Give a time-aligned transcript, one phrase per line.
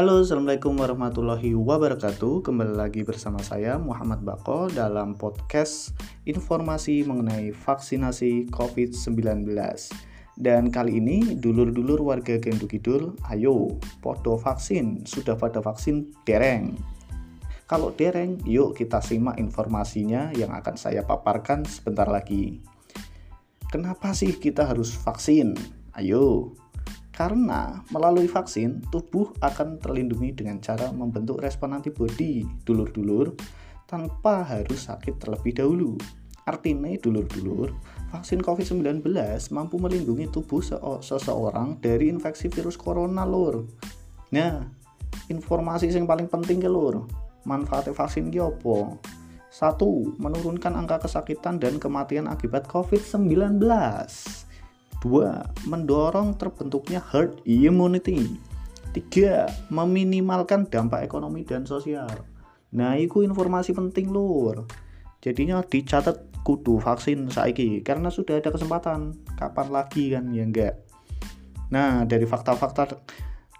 [0.00, 2.40] Halo, Assalamualaikum warahmatullahi wabarakatuh.
[2.40, 5.92] Kembali lagi bersama saya Muhammad Bako dalam podcast
[6.24, 9.44] informasi mengenai vaksinasi COVID-19
[10.40, 16.80] Dan kali ini, dulur-dulur warga Gendu Kidul, ayo, podo vaksin, sudah pada vaksin dereng.
[17.68, 22.64] Kalau dereng, yuk kita simak informasinya yang akan saya paparkan sebentar lagi.
[23.68, 25.52] Kenapa sih kita harus vaksin?
[25.92, 26.56] Ayo,
[27.20, 33.36] karena melalui vaksin, tubuh akan terlindungi dengan cara membentuk respon antibodi dulur-dulur
[33.84, 36.00] tanpa harus sakit terlebih dahulu.
[36.48, 37.76] Artinya, dulur-dulur,
[38.08, 39.04] vaksin COVID-19
[39.52, 40.64] mampu melindungi tubuh
[41.04, 43.68] seseorang dari infeksi virus corona, lur.
[44.32, 44.64] Nah,
[45.28, 47.04] informasi yang paling penting ke lur,
[47.44, 48.96] manfaat vaksin ki apa?
[49.52, 53.60] Satu, menurunkan angka kesakitan dan kematian akibat COVID-19.
[55.02, 55.68] 2.
[55.68, 58.36] Mendorong terbentuknya herd immunity
[58.92, 59.70] 3.
[59.72, 62.10] Meminimalkan dampak ekonomi dan sosial
[62.70, 64.66] Nah itu informasi penting lur
[65.20, 70.74] Jadinya dicatat kudu vaksin saiki karena sudah ada kesempatan kapan lagi kan ya enggak
[71.68, 72.96] Nah dari fakta-fakta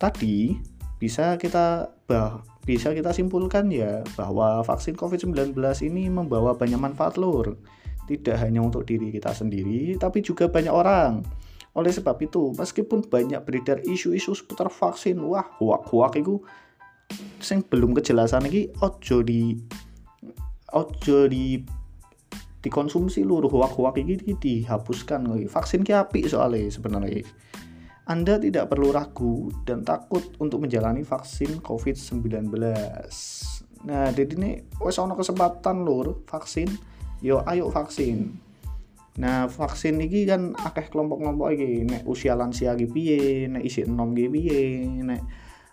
[0.00, 0.56] tadi
[0.96, 7.58] bisa kita bah bisa kita simpulkan ya bahwa vaksin COVID-19 ini membawa banyak manfaat lur
[8.08, 11.22] tidak hanya untuk diri kita sendiri, tapi juga banyak orang.
[11.72, 16.42] Oleh sebab itu, meskipun banyak beredar isu-isu seputar vaksin, wah, huak-huak itu
[17.40, 19.52] sing belum kejelasan lagi ojo di
[20.72, 21.60] ojo di
[22.62, 25.50] dikonsumsi luruh huak-huak ini dihapuskan lagi.
[25.50, 27.26] Vaksin ki api soalnya sebenarnya.
[28.06, 32.50] Anda tidak perlu ragu dan takut untuk menjalani vaksin COVID-19.
[33.82, 36.70] Nah, jadi ini wes ono kesempatan lur vaksin
[37.22, 38.34] yo ayo vaksin.
[39.22, 41.86] Nah vaksin ini kan akeh kelompok-kelompok iki.
[41.86, 44.62] Nek usia lansia iki piye nek isi enom iki piye
[45.06, 45.22] nek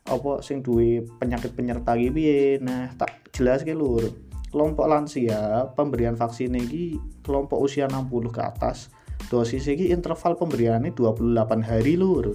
[0.09, 2.41] apa sing duwe penyakit penyerta iki piye.
[2.61, 4.05] Nah tak jelas ke lur.
[4.49, 8.89] Kelompok lansia pemberian vaksin ini kelompok usia 60 ke atas
[9.29, 12.33] dosis ini interval pemberiannya 28 hari lur.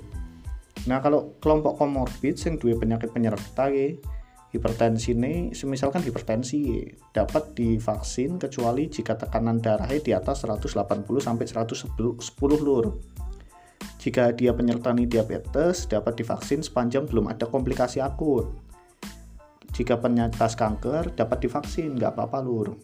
[0.84, 3.98] Nah kalau kelompok komorbid sing duwe penyakit penyerta iki
[4.54, 11.90] hipertensi ini semisalkan hipertensi dapat divaksin kecuali jika tekanan darahnya di atas 180 sampai 110
[12.62, 12.94] lur.
[13.98, 18.54] Jika dia penyerta diabetes dapat divaksin sepanjang belum ada komplikasi akut.
[19.74, 22.78] Jika penyintas kanker dapat divaksin nggak apa-apa lur.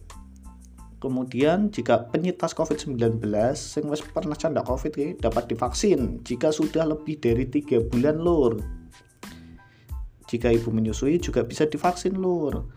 [0.99, 7.79] Kemudian jika penyintas COVID-19 yang pernah canda COVID dapat divaksin jika sudah lebih dari tiga
[7.81, 8.80] bulan lur
[10.31, 12.71] jika ibu menyusui juga bisa divaksin lur.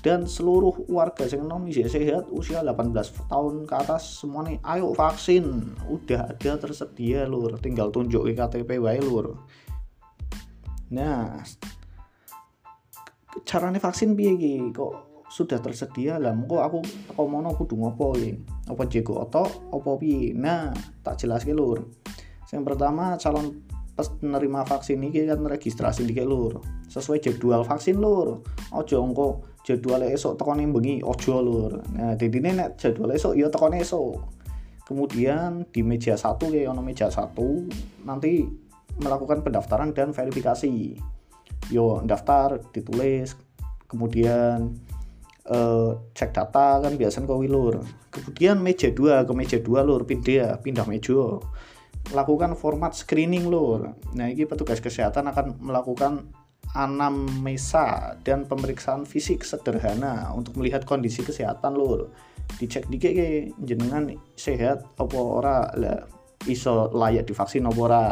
[0.00, 5.76] Dan seluruh warga yang nom sehat usia 18 tahun ke atas semuanya ayo vaksin.
[5.84, 9.36] Udah ada tersedia lur, tinggal tunjuk KTP wae lur.
[10.88, 11.44] Nah,
[13.44, 16.78] caranya vaksin piye kok sudah tersedia lah kok aku
[17.10, 18.38] kok mono kudu ngopo iki
[18.70, 19.42] apa jego oto
[19.74, 20.70] apa piye nah
[21.02, 21.90] tak jelas lur
[22.54, 23.50] yang pertama calon
[23.94, 26.58] penerima vaksin ini kan registrasi di lur.
[26.90, 28.42] Sesuai jadwal vaksin lur.
[28.74, 29.28] Ojo engko
[29.62, 31.72] jadwal esok tekone bengi ojo lur.
[31.94, 34.44] Nah jadi ini nek jadwal esok ya tekone esok
[34.84, 37.64] kemudian di meja satu ya ono meja satu
[38.04, 38.44] nanti
[39.00, 40.94] melakukan pendaftaran dan verifikasi.
[41.72, 43.34] Yo daftar ditulis.
[43.88, 44.74] Kemudian
[45.48, 47.80] uh, cek data kan biasanya kau lur.
[48.12, 51.40] Kemudian meja dua ke meja dua lur pindah pindah meja
[52.12, 53.96] lakukan format screening lur.
[54.12, 56.28] Nah, ini petugas kesehatan akan melakukan
[56.74, 62.10] anamnesa dan pemeriksaan fisik sederhana untuk melihat kondisi kesehatan lur.
[62.60, 63.28] Dicek dikit ke
[63.62, 66.04] jenengan sehat apa ora lah
[66.44, 68.06] iso layak divaksin apa ora.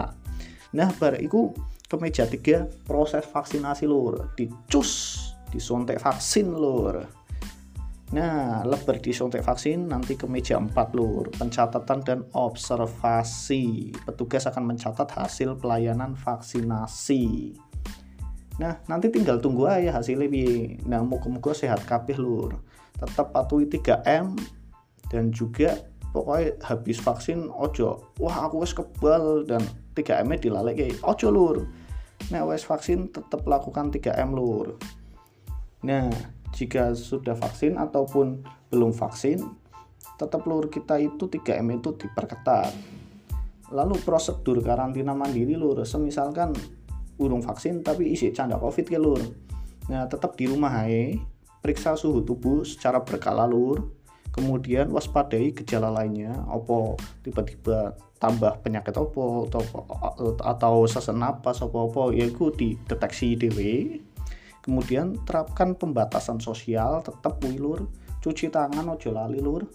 [0.72, 1.52] Nah, bar iku
[1.84, 4.32] ke meja 3 proses vaksinasi lur.
[4.32, 5.20] Dicus
[5.52, 7.21] disontek vaksin lur
[8.12, 11.32] Nah, lebar disuntik vaksin nanti ke meja 4 lur.
[11.32, 13.88] Pencatatan dan observasi.
[14.04, 17.56] Petugas akan mencatat hasil pelayanan vaksinasi.
[18.60, 20.76] Nah, nanti tinggal tunggu aja hasilnya bi.
[20.84, 22.60] Nah, moga-moga sehat kabeh lur.
[23.00, 24.36] Tetap patuhi 3M
[25.08, 25.80] dan juga
[26.12, 28.12] pokoknya habis vaksin ojo.
[28.20, 29.64] Wah, aku wes kebal dan
[29.96, 31.56] 3M-nya dilalek kayak ojo lur.
[32.28, 34.76] Nah, wes vaksin tetap lakukan 3M lur.
[35.88, 36.12] Nah,
[36.52, 39.40] jika sudah vaksin ataupun belum vaksin
[40.20, 42.70] tetap lur kita itu 3M itu diperketat.
[43.72, 46.52] Lalu prosedur karantina mandiri lur semisalkan
[47.22, 49.22] urung vaksin tapi isi canda covid ke lur
[49.90, 51.18] nah tetap di rumah hai
[51.62, 53.94] periksa suhu tubuh secara berkala lur
[54.32, 56.96] kemudian waspadai gejala lainnya opo
[57.26, 59.62] tiba-tiba tambah penyakit opo atau
[60.38, 63.98] atau sesak napas opo-opo ya itu dideteksi dewe
[64.62, 67.90] kemudian terapkan pembatasan sosial tetap wilur
[68.22, 69.66] cuci tangan ojo lali lur.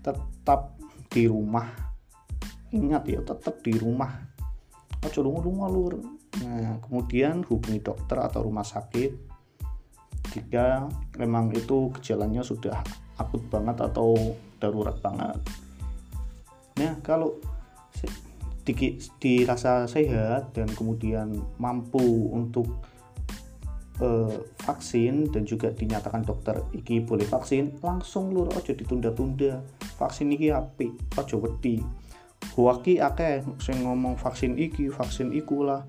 [0.00, 0.80] Tetap
[1.12, 1.68] di rumah.
[2.72, 4.08] Ingat ya tetap di rumah.
[5.04, 5.94] Ojo lunga-lunga lur.
[6.40, 9.28] Nah kemudian hubungi dokter atau rumah sakit.
[10.32, 10.88] Jika
[11.20, 12.80] memang itu gejalanya sudah
[13.20, 14.16] akut banget atau
[14.56, 15.36] darurat banget.
[16.80, 17.36] Nah kalau
[18.64, 22.80] di, dirasa sehat dan kemudian mampu untuk
[24.00, 24.32] uh,
[24.64, 29.60] vaksin dan juga dinyatakan dokter iki boleh vaksin langsung lur ojo ditunda-tunda.
[30.00, 31.80] Vaksin iki api ojo wedi.
[32.56, 35.84] Huaki akeh sing ngomong vaksin iki vaksin iku lah.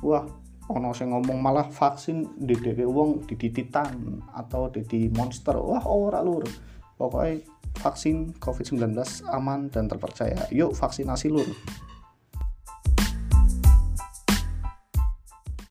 [0.00, 0.24] Wah
[0.72, 5.54] ono sing ngomong malah vaksin di wong didititan atau di monster.
[5.60, 6.48] Wah ora lur.
[6.96, 7.40] Pokoknya
[7.80, 8.96] vaksin COVID-19
[9.30, 10.48] aman dan terpercaya.
[10.52, 11.48] Yuk vaksinasi lur